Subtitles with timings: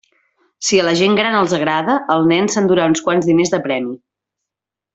[0.67, 3.95] Si a la gent gran els agrada, el nen s'endurà uns quants diners de premi.